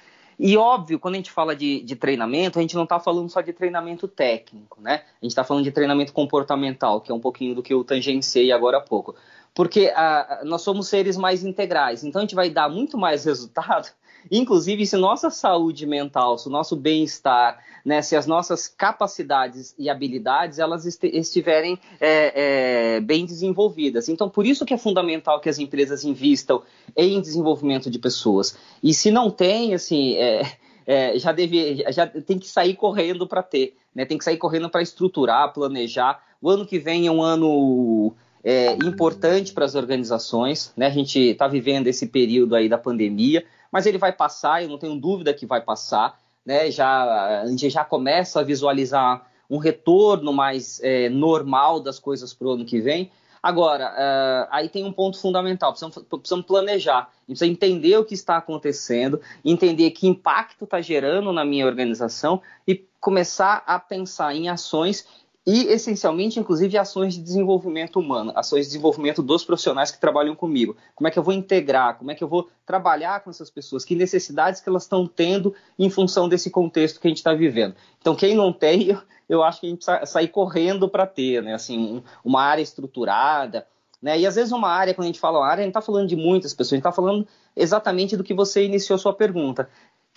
E 0.42 0.56
óbvio, 0.56 0.98
quando 0.98 1.16
a 1.16 1.16
gente 1.18 1.30
fala 1.30 1.54
de, 1.54 1.82
de 1.82 1.94
treinamento, 1.94 2.58
a 2.58 2.62
gente 2.62 2.74
não 2.74 2.84
está 2.84 2.98
falando 2.98 3.28
só 3.28 3.42
de 3.42 3.52
treinamento 3.52 4.08
técnico, 4.08 4.80
né? 4.80 5.02
A 5.20 5.24
gente 5.24 5.32
está 5.32 5.44
falando 5.44 5.64
de 5.64 5.70
treinamento 5.70 6.14
comportamental, 6.14 7.02
que 7.02 7.12
é 7.12 7.14
um 7.14 7.20
pouquinho 7.20 7.54
do 7.54 7.62
que 7.62 7.74
eu 7.74 7.84
tangenciei 7.84 8.50
agora 8.50 8.78
há 8.78 8.80
pouco. 8.80 9.14
Porque 9.54 9.92
a, 9.94 10.40
nós 10.44 10.62
somos 10.62 10.88
seres 10.88 11.18
mais 11.18 11.44
integrais, 11.44 12.04
então 12.04 12.20
a 12.20 12.24
gente 12.24 12.34
vai 12.34 12.48
dar 12.48 12.70
muito 12.70 12.96
mais 12.96 13.26
resultado 13.26 13.90
Inclusive, 14.30 14.86
se 14.86 14.96
nossa 14.96 15.30
saúde 15.30 15.86
mental, 15.86 16.38
se 16.38 16.48
o 16.48 16.50
nosso 16.50 16.76
bem-estar, 16.76 17.62
né, 17.84 18.02
se 18.02 18.16
as 18.16 18.26
nossas 18.26 18.68
capacidades 18.68 19.74
e 19.78 19.88
habilidades 19.88 20.58
elas 20.58 20.86
est 20.86 21.02
estiverem 21.04 21.78
é, 22.00 22.96
é, 22.96 23.00
bem 23.00 23.24
desenvolvidas. 23.24 24.08
Então, 24.08 24.28
por 24.28 24.44
isso 24.44 24.64
que 24.64 24.74
é 24.74 24.78
fundamental 24.78 25.40
que 25.40 25.48
as 25.48 25.58
empresas 25.58 26.04
invistam 26.04 26.62
em 26.96 27.20
desenvolvimento 27.20 27.90
de 27.90 27.98
pessoas. 27.98 28.56
E 28.82 28.92
se 28.92 29.10
não 29.10 29.30
tem, 29.30 29.74
assim, 29.74 30.14
é, 30.14 30.42
é 30.86 31.18
já, 31.18 31.32
deve, 31.32 31.84
já 31.90 32.06
tem 32.06 32.38
que 32.38 32.48
sair 32.48 32.74
correndo 32.74 33.26
para 33.26 33.42
ter, 33.42 33.76
né? 33.94 34.04
tem 34.04 34.18
que 34.18 34.24
sair 34.24 34.36
correndo 34.36 34.68
para 34.68 34.82
estruturar, 34.82 35.52
planejar. 35.52 36.22
O 36.42 36.50
ano 36.50 36.66
que 36.66 36.78
vem 36.78 37.06
é 37.06 37.10
um 37.10 37.22
ano 37.22 38.14
é, 38.42 38.72
importante 38.72 39.52
para 39.52 39.64
as 39.64 39.74
organizações, 39.74 40.72
né? 40.76 40.86
A 40.86 40.90
gente 40.90 41.18
está 41.18 41.46
vivendo 41.46 41.86
esse 41.86 42.06
período 42.06 42.54
aí 42.54 42.68
da 42.68 42.78
pandemia 42.78 43.44
mas 43.70 43.86
ele 43.86 43.98
vai 43.98 44.12
passar, 44.12 44.62
eu 44.62 44.68
não 44.68 44.78
tenho 44.78 44.98
dúvida 44.98 45.34
que 45.34 45.46
vai 45.46 45.60
passar. 45.60 46.18
Né? 46.44 46.70
Já, 46.70 47.42
a 47.42 47.46
gente 47.46 47.68
já 47.70 47.84
começa 47.84 48.40
a 48.40 48.44
visualizar 48.44 49.26
um 49.48 49.58
retorno 49.58 50.32
mais 50.32 50.80
é, 50.82 51.08
normal 51.08 51.80
das 51.80 51.98
coisas 51.98 52.32
para 52.32 52.46
o 52.46 52.50
ano 52.52 52.64
que 52.64 52.80
vem. 52.80 53.10
Agora, 53.42 53.90
uh, 53.92 54.48
aí 54.50 54.68
tem 54.68 54.84
um 54.84 54.92
ponto 54.92 55.18
fundamental: 55.18 55.72
precisamos, 55.72 55.96
precisamos 56.08 56.44
planejar, 56.44 57.10
precisa 57.26 57.50
entender 57.50 57.96
o 57.96 58.04
que 58.04 58.12
está 58.12 58.36
acontecendo, 58.36 59.20
entender 59.42 59.92
que 59.92 60.06
impacto 60.06 60.64
está 60.64 60.80
gerando 60.80 61.32
na 61.32 61.44
minha 61.44 61.66
organização 61.66 62.42
e 62.68 62.84
começar 63.00 63.62
a 63.66 63.78
pensar 63.78 64.34
em 64.34 64.50
ações 64.50 65.06
e 65.52 65.66
essencialmente, 65.66 66.38
inclusive, 66.38 66.78
ações 66.78 67.14
de 67.14 67.20
desenvolvimento 67.20 67.98
humano, 67.98 68.30
ações 68.36 68.66
de 68.66 68.68
desenvolvimento 68.68 69.20
dos 69.20 69.44
profissionais 69.44 69.90
que 69.90 70.00
trabalham 70.00 70.36
comigo. 70.36 70.76
Como 70.94 71.08
é 71.08 71.10
que 71.10 71.18
eu 71.18 71.24
vou 71.24 71.34
integrar? 71.34 71.98
Como 71.98 72.08
é 72.08 72.14
que 72.14 72.22
eu 72.22 72.28
vou 72.28 72.48
trabalhar 72.64 73.24
com 73.24 73.30
essas 73.30 73.50
pessoas? 73.50 73.84
Que 73.84 73.96
necessidades 73.96 74.60
que 74.60 74.68
elas 74.68 74.84
estão 74.84 75.08
tendo 75.08 75.52
em 75.76 75.90
função 75.90 76.28
desse 76.28 76.50
contexto 76.50 77.00
que 77.00 77.08
a 77.08 77.10
gente 77.10 77.16
está 77.16 77.34
vivendo? 77.34 77.74
Então, 78.00 78.14
quem 78.14 78.36
não 78.36 78.52
tem, 78.52 78.96
eu, 79.28 79.42
acho 79.42 79.58
que 79.58 79.66
a 79.66 79.70
gente 79.70 79.84
precisa 79.84 80.06
sair 80.06 80.28
correndo 80.28 80.88
para 80.88 81.04
ter, 81.04 81.42
né? 81.42 81.54
Assim, 81.54 82.00
uma 82.24 82.44
área 82.44 82.62
estruturada. 82.62 83.66
Né? 84.00 84.20
E 84.20 84.26
às 84.26 84.36
vezes 84.36 84.52
uma 84.52 84.68
área, 84.68 84.94
quando 84.94 85.06
a 85.06 85.08
gente 85.08 85.20
fala 85.20 85.40
uma 85.40 85.48
área, 85.48 85.62
a 85.62 85.64
gente 85.64 85.72
está 85.72 85.82
falando 85.82 86.08
de 86.08 86.14
muitas 86.14 86.54
pessoas, 86.54 86.74
a 86.74 86.76
gente 86.76 86.86
está 86.86 86.92
falando 86.92 87.26
exatamente 87.56 88.16
do 88.16 88.22
que 88.22 88.32
você 88.32 88.64
iniciou 88.64 88.98
sua 88.98 89.12
pergunta. 89.12 89.68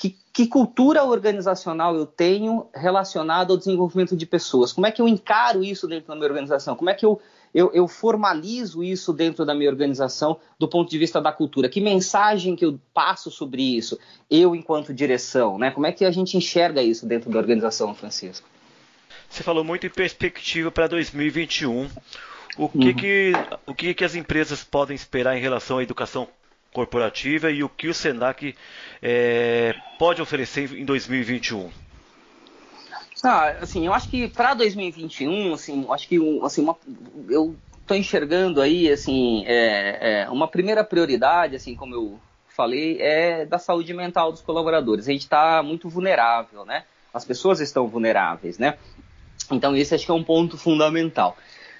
Que, 0.03 0.17
que, 0.33 0.47
cultura 0.47 1.01
organizacional 1.01 1.95
eu 1.95 2.05
tenho 2.05 2.67
relacionada 2.75 3.53
ao 3.53 3.57
desenvolvimento 3.57 4.17
de 4.17 4.25
pessoas? 4.25 4.73
Como 4.73 4.85
é 4.85 4.91
que 4.91 5.01
eu 5.01 5.07
encaro 5.07 5.63
isso 5.63 5.87
dentro 5.87 6.09
da 6.09 6.15
minha 6.15 6.27
organização? 6.27 6.75
Como 6.75 6.89
é 6.89 6.93
que 6.93 7.05
eu, 7.05 7.21
eu, 7.53 7.71
eu, 7.73 7.87
formalizo 7.87 8.83
isso 8.83 9.13
dentro 9.13 9.45
da 9.45 9.55
minha 9.55 9.69
organização 9.69 10.37
do 10.59 10.67
ponto 10.67 10.91
de 10.91 10.97
vista 10.97 11.21
da 11.21 11.31
cultura? 11.31 11.69
Que 11.69 11.79
mensagem 11.79 12.53
que 12.53 12.65
eu 12.65 12.77
passo 12.93 13.31
sobre 13.31 13.61
isso, 13.61 13.97
eu 14.29 14.53
enquanto 14.53 14.93
direção? 14.93 15.57
Né? 15.57 15.71
Como 15.71 15.87
é 15.87 15.93
que 15.93 16.03
a 16.03 16.11
gente 16.11 16.35
enxerga 16.35 16.83
isso 16.83 17.05
dentro 17.05 17.31
da 17.31 17.39
organização, 17.39 17.95
Francisco? 17.95 18.45
Você 19.29 19.41
falou 19.41 19.63
muito 19.63 19.87
em 19.87 19.89
perspectiva 19.89 20.69
para 20.69 20.87
2021. 20.87 21.89
O 22.57 22.67
que, 22.67 22.77
uhum. 22.77 22.93
que, 22.93 23.31
o 23.65 23.73
que, 23.73 23.93
que 23.93 24.03
as 24.03 24.15
empresas 24.15 24.65
podem 24.65 24.95
esperar 24.95 25.37
em 25.37 25.39
relação 25.39 25.77
à 25.77 25.83
educação 25.83 26.27
corporativa 26.73 27.51
e 27.51 27.63
o 27.63 27.69
que 27.69 27.87
o 27.87 27.93
Senac 27.93 28.55
é, 29.01 29.75
pode 29.97 30.21
oferecer 30.21 30.73
em 30.73 30.83
2021? 30.83 31.69
Ah, 33.23 33.55
assim, 33.61 33.85
eu 33.85 33.93
acho 33.93 34.09
que 34.09 34.27
para 34.27 34.53
2021, 34.53 35.53
assim, 35.53 35.85
acho 35.89 36.07
que 36.09 36.17
assim, 36.43 36.61
uma, 36.61 36.75
eu 37.29 37.55
estou 37.79 37.95
enxergando 37.95 38.59
aí, 38.59 38.91
assim, 38.91 39.45
é, 39.45 40.23
é, 40.23 40.29
uma 40.29 40.47
primeira 40.47 40.83
prioridade, 40.83 41.55
assim, 41.55 41.73
como 41.73 41.95
eu 41.95 42.19
falei, 42.49 42.97
é 43.01 43.45
da 43.45 43.57
saúde 43.57 43.93
mental 43.93 44.31
dos 44.31 44.41
colaboradores. 44.41 45.07
A 45.07 45.11
gente 45.11 45.21
está 45.21 45.63
muito 45.63 45.87
vulnerável, 45.87 46.65
né? 46.65 46.83
As 47.13 47.23
pessoas 47.23 47.61
estão 47.61 47.87
vulneráveis, 47.87 48.57
né? 48.57 48.77
Então 49.51 49.75
esse 49.75 49.95
acho 49.95 50.05
que 50.05 50.11
é 50.11 50.13
um 50.13 50.23
ponto 50.23 50.57
fundamental. 50.57 51.37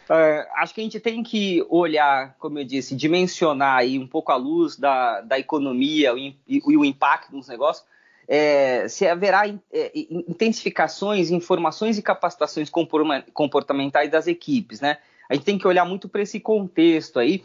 Uh, 0.10 0.45
acho 0.55 0.74
que 0.74 0.81
a 0.81 0.83
gente 0.83 1.00
tem 1.00 1.24
que 1.24 1.65
olhar, 1.69 2.36
como 2.38 2.60
eu 2.60 2.65
disse, 2.65 2.95
dimensionar 2.95 3.77
aí 3.77 3.98
um 3.98 4.07
pouco 4.07 4.31
a 4.31 4.36
luz 4.36 4.77
da, 4.77 5.22
da 5.22 5.39
economia 5.39 6.13
e, 6.13 6.38
e, 6.48 6.57
e 6.57 6.77
o 6.77 6.83
impacto 6.83 7.33
nos 7.33 7.48
negócios, 7.48 7.86
é, 8.27 8.88
se 8.88 9.07
haverá 9.07 9.48
é, 9.48 9.91
intensificações, 9.95 11.29
informações 11.29 11.98
e 11.98 12.01
capacitações 12.01 12.69
comportamentais 12.69 14.10
das 14.10 14.27
equipes, 14.27 14.81
né? 14.81 14.98
A 15.29 15.36
gente 15.36 15.45
tem 15.45 15.57
que 15.57 15.67
olhar 15.67 15.86
muito 15.86 16.07
para 16.10 16.22
esse 16.22 16.39
contexto 16.39 17.19
aí 17.19 17.43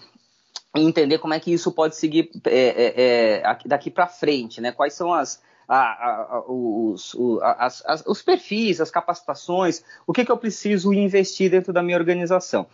e 0.76 0.80
entender 0.80 1.18
como 1.18 1.34
é 1.34 1.40
que 1.40 1.52
isso 1.52 1.72
pode 1.72 1.96
seguir 1.96 2.30
é, 2.44 3.40
é, 3.40 3.42
é 3.42 3.58
daqui 3.66 3.90
para 3.90 4.06
frente, 4.06 4.60
né? 4.60 4.72
Quais 4.72 4.94
são 4.94 5.12
as, 5.12 5.42
a, 5.68 6.36
a, 6.36 6.44
os, 6.48 7.14
o, 7.14 7.40
as, 7.42 7.84
as, 7.84 8.02
os 8.06 8.22
perfis, 8.22 8.80
as 8.80 8.90
capacitações, 8.90 9.84
o 10.06 10.12
que, 10.12 10.24
que 10.24 10.32
eu 10.32 10.38
preciso 10.38 10.92
investir 10.92 11.50
dentro 11.50 11.72
da 11.72 11.82
minha 11.82 11.98
organização. 11.98 12.66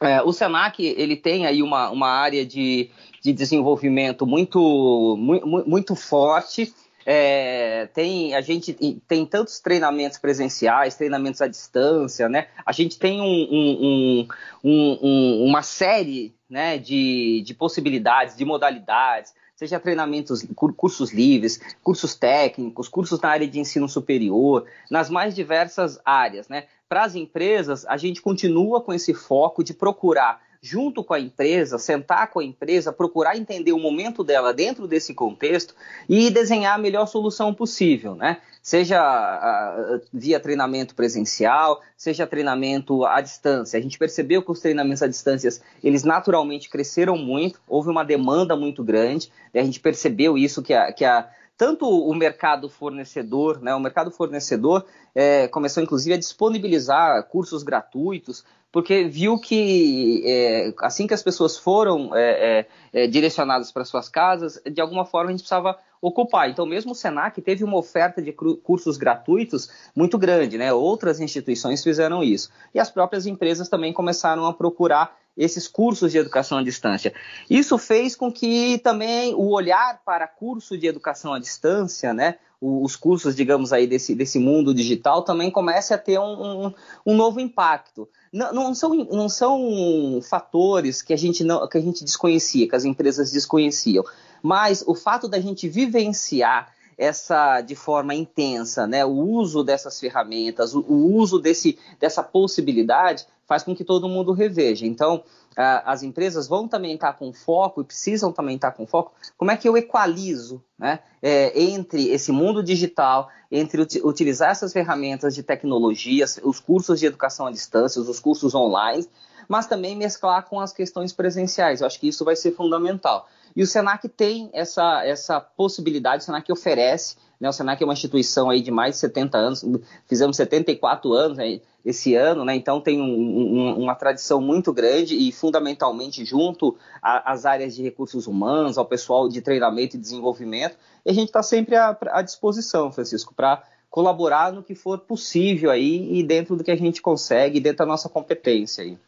É, 0.00 0.22
o 0.22 0.32
Senac 0.32 0.82
ele 0.82 1.16
tem 1.16 1.46
aí 1.46 1.62
uma, 1.62 1.90
uma 1.90 2.08
área 2.08 2.44
de, 2.44 2.90
de 3.22 3.32
desenvolvimento 3.32 4.26
muito, 4.26 5.16
muito, 5.18 5.46
muito 5.46 5.94
forte. 5.94 6.74
É, 7.08 7.86
tem 7.94 8.34
a 8.34 8.40
gente 8.40 8.72
tem 9.06 9.24
tantos 9.24 9.60
treinamentos 9.60 10.18
presenciais, 10.18 10.96
treinamentos 10.96 11.40
à 11.40 11.46
distância, 11.46 12.28
né? 12.28 12.48
A 12.66 12.72
gente 12.72 12.98
tem 12.98 13.20
um, 13.20 14.28
um, 14.64 14.98
um, 15.00 15.44
uma 15.44 15.62
série 15.62 16.34
né, 16.50 16.78
de, 16.78 17.42
de 17.46 17.54
possibilidades, 17.54 18.36
de 18.36 18.44
modalidades 18.44 19.32
seja 19.56 19.80
treinamentos, 19.80 20.46
cursos 20.76 21.12
livres, 21.12 21.58
cursos 21.82 22.14
técnicos, 22.14 22.88
cursos 22.88 23.18
na 23.20 23.30
área 23.30 23.48
de 23.48 23.58
ensino 23.58 23.88
superior, 23.88 24.66
nas 24.90 25.08
mais 25.08 25.34
diversas 25.34 25.98
áreas, 26.04 26.46
né? 26.46 26.66
Para 26.88 27.04
as 27.04 27.14
empresas, 27.16 27.84
a 27.86 27.96
gente 27.96 28.20
continua 28.20 28.80
com 28.80 28.92
esse 28.92 29.14
foco 29.14 29.64
de 29.64 29.72
procurar 29.72 30.40
junto 30.60 31.04
com 31.04 31.14
a 31.14 31.20
empresa, 31.20 31.78
sentar 31.78 32.30
com 32.30 32.40
a 32.40 32.44
empresa, 32.44 32.92
procurar 32.92 33.36
entender 33.36 33.72
o 33.72 33.78
momento 33.78 34.24
dela 34.24 34.52
dentro 34.52 34.86
desse 34.86 35.14
contexto 35.14 35.74
e 36.08 36.30
desenhar 36.30 36.74
a 36.74 36.78
melhor 36.78 37.06
solução 37.06 37.54
possível, 37.54 38.14
né? 38.14 38.38
Seja 38.62 38.98
uh, 39.00 40.00
via 40.12 40.40
treinamento 40.40 40.94
presencial, 40.94 41.80
seja 41.96 42.26
treinamento 42.26 43.04
à 43.04 43.20
distância. 43.20 43.78
A 43.78 43.82
gente 43.82 43.96
percebeu 43.96 44.42
que 44.42 44.50
os 44.50 44.58
treinamentos 44.58 45.02
à 45.02 45.06
distância, 45.06 45.50
eles 45.84 46.02
naturalmente 46.02 46.68
cresceram 46.68 47.16
muito, 47.16 47.60
houve 47.68 47.88
uma 47.88 48.04
demanda 48.04 48.56
muito 48.56 48.82
grande, 48.82 49.30
a 49.54 49.62
gente 49.62 49.78
percebeu 49.78 50.36
isso 50.36 50.62
que 50.62 50.74
a, 50.74 50.92
que 50.92 51.04
a 51.04 51.28
tanto 51.56 51.88
o 51.88 52.14
mercado 52.14 52.68
fornecedor, 52.68 53.60
né, 53.60 53.74
o 53.74 53.80
mercado 53.80 54.10
fornecedor 54.10 54.84
é, 55.14 55.48
começou 55.48 55.82
inclusive 55.82 56.14
a 56.14 56.18
disponibilizar 56.18 57.22
cursos 57.24 57.62
gratuitos 57.62 58.44
porque 58.76 59.04
viu 59.04 59.38
que 59.38 60.22
é, 60.26 60.74
assim 60.80 61.06
que 61.06 61.14
as 61.14 61.22
pessoas 61.22 61.56
foram 61.56 62.14
é, 62.14 62.66
é, 62.92 63.02
é 63.04 63.06
direcionadas 63.06 63.72
para 63.72 63.86
suas 63.86 64.06
casas, 64.08 64.60
de 64.70 64.82
alguma 64.82 65.06
forma 65.06 65.30
a 65.30 65.32
gente 65.32 65.40
precisava 65.40 65.78
ocupar. 65.98 66.50
Então, 66.50 66.66
mesmo 66.66 66.92
o 66.92 66.94
Senac 66.94 67.40
teve 67.40 67.64
uma 67.64 67.78
oferta 67.78 68.20
de 68.20 68.32
cursos 68.32 68.98
gratuitos 68.98 69.70
muito 69.94 70.18
grande, 70.18 70.58
né? 70.58 70.72
Outras 70.74 71.20
instituições 71.20 71.82
fizeram 71.82 72.22
isso. 72.22 72.50
E 72.74 72.78
as 72.78 72.90
próprias 72.90 73.26
empresas 73.26 73.68
também 73.68 73.94
começaram 73.94 74.44
a 74.44 74.52
procurar 74.52 75.16
esses 75.36 75.68
cursos 75.68 76.12
de 76.12 76.18
educação 76.18 76.58
à 76.58 76.62
distância. 76.62 77.12
Isso 77.50 77.76
fez 77.76 78.16
com 78.16 78.32
que 78.32 78.78
também 78.78 79.34
o 79.34 79.50
olhar 79.50 80.00
para 80.04 80.26
curso 80.26 80.78
de 80.78 80.86
educação 80.86 81.34
à 81.34 81.38
distância, 81.38 82.14
né, 82.14 82.36
os 82.60 82.96
cursos, 82.96 83.36
digamos 83.36 83.72
aí, 83.72 83.86
desse, 83.86 84.14
desse 84.14 84.38
mundo 84.38 84.74
digital 84.74 85.22
também 85.22 85.50
comece 85.50 85.92
a 85.92 85.98
ter 85.98 86.18
um, 86.18 86.66
um, 86.66 86.74
um 87.04 87.14
novo 87.14 87.38
impacto. 87.38 88.08
Não, 88.32 88.52
não, 88.52 88.74
são, 88.74 88.94
não 88.94 89.28
são 89.28 90.20
fatores 90.28 91.02
que 91.02 91.12
a, 91.12 91.16
gente 91.16 91.44
não, 91.44 91.68
que 91.68 91.76
a 91.76 91.80
gente 91.80 92.02
desconhecia, 92.02 92.68
que 92.68 92.74
as 92.74 92.84
empresas 92.84 93.30
desconheciam, 93.30 94.04
mas 94.42 94.82
o 94.86 94.94
fato 94.94 95.28
da 95.28 95.38
gente 95.38 95.68
vivenciar 95.68 96.72
essa 96.96 97.60
de 97.60 97.74
forma 97.74 98.14
intensa, 98.14 98.86
né, 98.86 99.04
o 99.04 99.10
uso 99.10 99.62
dessas 99.62 100.00
ferramentas, 100.00 100.74
o, 100.74 100.80
o 100.80 101.14
uso 101.14 101.38
desse, 101.38 101.78
dessa 102.00 102.22
possibilidade 102.22 103.26
faz 103.46 103.62
com 103.62 103.74
que 103.74 103.84
todo 103.84 104.08
mundo 104.08 104.32
reveja. 104.32 104.86
Então, 104.86 105.22
as 105.56 106.02
empresas 106.02 106.46
vão 106.46 106.68
também 106.68 106.94
estar 106.94 107.14
com 107.14 107.32
foco 107.32 107.80
e 107.80 107.84
precisam 107.84 108.30
também 108.30 108.56
estar 108.56 108.72
com 108.72 108.86
foco, 108.86 109.12
como 109.38 109.50
é 109.50 109.56
que 109.56 109.66
eu 109.66 109.74
equalizo 109.74 110.62
né, 110.78 110.98
é, 111.22 111.58
entre 111.58 112.10
esse 112.10 112.30
mundo 112.30 112.62
digital, 112.62 113.30
entre 113.50 113.80
utilizar 114.04 114.50
essas 114.50 114.72
ferramentas 114.72 115.34
de 115.34 115.42
tecnologias, 115.42 116.38
os 116.42 116.60
cursos 116.60 117.00
de 117.00 117.06
educação 117.06 117.46
à 117.46 117.50
distância, 117.50 118.02
os 118.02 118.20
cursos 118.20 118.54
online, 118.54 119.08
mas 119.48 119.66
também 119.66 119.96
mesclar 119.96 120.44
com 120.46 120.60
as 120.60 120.72
questões 120.72 121.12
presenciais. 121.12 121.80
Eu 121.80 121.86
acho 121.86 121.98
que 121.98 122.08
isso 122.08 122.24
vai 122.24 122.36
ser 122.36 122.52
fundamental. 122.52 123.26
E 123.56 123.62
o 123.62 123.66
Senac 123.66 124.06
tem 124.06 124.50
essa, 124.52 125.02
essa 125.02 125.40
possibilidade, 125.40 126.22
o 126.22 126.26
Senac 126.26 126.52
oferece, 126.52 127.16
né, 127.40 127.48
o 127.48 127.52
Senac 127.52 127.82
é 127.82 127.86
uma 127.86 127.94
instituição 127.94 128.50
aí 128.50 128.60
de 128.60 128.70
mais 128.70 128.96
de 128.96 129.00
70 129.00 129.38
anos, 129.38 129.64
fizemos 130.06 130.36
74 130.36 131.10
anos 131.14 131.38
né, 131.38 131.60
esse 131.82 132.14
ano, 132.14 132.44
né, 132.44 132.54
então 132.54 132.82
tem 132.82 133.00
um, 133.00 133.04
um, 133.04 133.82
uma 133.82 133.94
tradição 133.94 134.42
muito 134.42 134.74
grande 134.74 135.16
e 135.16 135.32
fundamentalmente 135.32 136.22
junto 136.22 136.76
às 137.00 137.46
áreas 137.46 137.74
de 137.74 137.82
recursos 137.82 138.26
humanos, 138.26 138.76
ao 138.76 138.84
pessoal 138.84 139.26
de 139.26 139.40
treinamento 139.40 139.96
e 139.96 139.98
desenvolvimento, 139.98 140.76
e 141.04 141.10
a 141.10 141.14
gente 141.14 141.28
está 141.28 141.42
sempre 141.42 141.76
à, 141.76 141.96
à 142.10 142.20
disposição, 142.20 142.92
Francisco, 142.92 143.34
para 143.34 143.62
colaborar 143.88 144.52
no 144.52 144.62
que 144.62 144.74
for 144.74 144.98
possível 144.98 145.70
aí 145.70 146.18
e 146.18 146.22
dentro 146.22 146.56
do 146.56 146.62
que 146.62 146.70
a 146.70 146.76
gente 146.76 147.00
consegue, 147.00 147.58
dentro 147.58 147.78
da 147.78 147.86
nossa 147.86 148.10
competência 148.10 148.84
aí. 148.84 148.98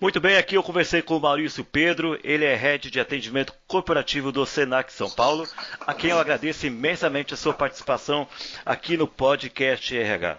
Muito 0.00 0.18
bem, 0.18 0.38
aqui 0.38 0.54
eu 0.54 0.62
conversei 0.62 1.02
com 1.02 1.18
o 1.18 1.20
Maurício 1.20 1.62
Pedro, 1.62 2.18
ele 2.24 2.42
é 2.42 2.54
head 2.56 2.90
de 2.90 2.98
atendimento 2.98 3.52
corporativo 3.68 4.32
do 4.32 4.46
Senac 4.46 4.90
São 4.90 5.10
Paulo, 5.10 5.46
a 5.86 5.92
quem 5.92 6.08
eu 6.08 6.18
agradeço 6.18 6.66
imensamente 6.66 7.34
a 7.34 7.36
sua 7.36 7.52
participação 7.52 8.26
aqui 8.64 8.96
no 8.96 9.06
podcast 9.06 9.94
RH. 9.94 10.38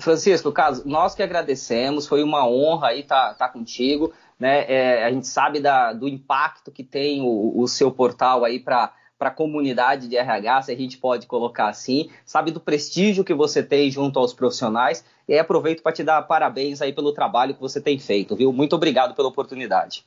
Francisco, 0.00 0.50
caso 0.50 0.88
nós 0.88 1.14
que 1.14 1.22
agradecemos, 1.22 2.06
foi 2.06 2.22
uma 2.22 2.48
honra 2.48 2.88
aí 2.88 3.00
estar 3.00 3.34
tá, 3.34 3.46
tá 3.46 3.48
contigo, 3.50 4.10
né? 4.40 4.64
É, 4.66 5.04
a 5.04 5.12
gente 5.12 5.26
sabe 5.26 5.60
da, 5.60 5.92
do 5.92 6.08
impacto 6.08 6.72
que 6.72 6.82
tem 6.82 7.20
o, 7.20 7.52
o 7.54 7.68
seu 7.68 7.90
portal 7.90 8.42
aí 8.42 8.58
para 8.58 8.90
para 9.22 9.28
a 9.28 9.32
comunidade 9.32 10.08
de 10.08 10.16
RH, 10.16 10.62
se 10.62 10.72
a 10.72 10.76
gente 10.76 10.98
pode 10.98 11.28
colocar 11.28 11.68
assim, 11.68 12.10
sabe 12.26 12.50
do 12.50 12.58
prestígio 12.58 13.22
que 13.22 13.32
você 13.32 13.62
tem 13.62 13.88
junto 13.88 14.18
aos 14.18 14.34
profissionais, 14.34 15.04
e 15.28 15.32
aí 15.32 15.38
aproveito 15.38 15.80
para 15.80 15.92
te 15.92 16.02
dar 16.02 16.20
parabéns 16.22 16.82
aí 16.82 16.92
pelo 16.92 17.12
trabalho 17.12 17.54
que 17.54 17.60
você 17.60 17.80
tem 17.80 18.00
feito, 18.00 18.34
viu? 18.34 18.52
Muito 18.52 18.74
obrigado 18.74 19.14
pela 19.14 19.28
oportunidade. 19.28 20.04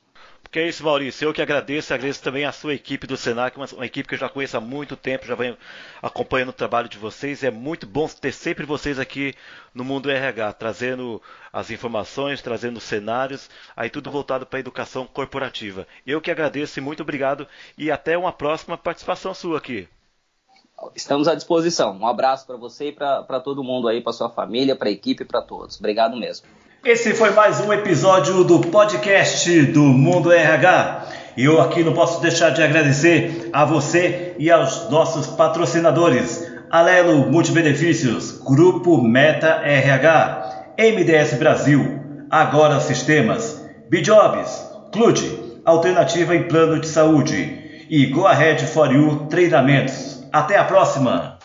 Que 0.51 0.59
é 0.59 0.67
isso, 0.67 0.83
Maurício. 0.83 1.27
Eu 1.27 1.33
que 1.33 1.41
agradeço, 1.41 1.93
agradeço 1.93 2.23
também 2.23 2.45
a 2.45 2.51
sua 2.51 2.73
equipe 2.73 3.05
do 3.05 3.17
Senac, 3.17 3.57
uma, 3.57 3.65
uma, 3.73 3.85
equipe 3.85 4.07
que 4.07 4.15
eu 4.15 4.19
já 4.19 4.29
conheço 4.29 4.55
há 4.55 4.61
muito 4.61 4.95
tempo, 4.95 5.25
já 5.25 5.35
venho 5.35 5.57
acompanhando 6.01 6.49
o 6.49 6.53
trabalho 6.53 6.87
de 6.87 6.97
vocês. 6.97 7.43
É 7.43 7.51
muito 7.51 7.85
bom 7.85 8.07
ter 8.07 8.31
sempre 8.31 8.65
vocês 8.65 8.97
aqui 8.97 9.35
no 9.73 9.83
Mundo 9.83 10.09
RH, 10.09 10.53
trazendo 10.53 11.21
as 11.51 11.71
informações, 11.71 12.41
trazendo 12.41 12.79
cenários, 12.79 13.49
aí 13.75 13.89
tudo 13.89 14.09
voltado 14.09 14.45
para 14.45 14.57
a 14.57 14.61
educação 14.61 15.05
corporativa. 15.05 15.85
Eu 16.07 16.21
que 16.21 16.31
agradeço 16.31 16.79
e 16.79 16.81
muito 16.81 17.03
obrigado 17.03 17.47
e 17.77 17.91
até 17.91 18.17
uma 18.17 18.31
próxima 18.31 18.77
participação 18.77 19.33
sua 19.33 19.57
aqui. 19.57 19.89
Estamos 20.95 21.27
à 21.27 21.35
disposição. 21.35 21.97
Um 21.97 22.07
abraço 22.07 22.45
para 22.45 22.57
você 22.57 22.89
e 22.89 22.91
para 22.91 23.39
todo 23.39 23.63
mundo 23.63 23.87
aí, 23.87 24.01
para 24.01 24.13
sua 24.13 24.29
família, 24.29 24.75
para 24.75 24.89
a 24.89 24.91
equipe 24.91 25.25
para 25.25 25.41
todos. 25.41 25.77
Obrigado 25.79 26.17
mesmo. 26.17 26.47
Esse 26.85 27.15
foi 27.15 27.31
mais 27.31 27.59
um 27.59 27.73
episódio 27.73 28.43
do 28.43 28.59
podcast 28.59 29.59
do 29.63 29.81
Mundo 29.81 30.31
RH. 30.31 31.05
E 31.35 31.43
eu 31.43 31.59
aqui 31.59 31.83
não 31.83 31.93
posso 31.93 32.21
deixar 32.21 32.51
de 32.51 32.61
agradecer 32.61 33.49
a 33.51 33.65
você 33.65 34.35
e 34.37 34.51
aos 34.51 34.87
nossos 34.91 35.25
patrocinadores: 35.25 36.47
Alelo 36.69 37.31
Multibenefícios, 37.31 38.39
Grupo 38.45 39.01
Meta 39.01 39.61
RH, 39.63 40.75
MDS 40.77 41.33
Brasil, 41.39 41.99
Agora 42.29 42.79
Sistemas, 42.79 43.67
Bijobs, 43.89 44.69
Clude, 44.93 45.59
Alternativa 45.65 46.35
em 46.35 46.43
Plano 46.43 46.79
de 46.79 46.87
Saúde 46.87 47.87
e 47.89 48.05
Go 48.11 48.27
Ahead 48.27 48.63
for 48.67 48.93
You 48.93 49.25
Treinamentos. 49.27 50.23
Até 50.31 50.55
a 50.55 50.63
próxima! 50.63 51.39